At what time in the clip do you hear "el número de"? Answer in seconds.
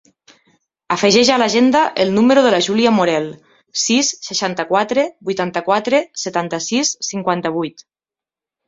2.05-2.55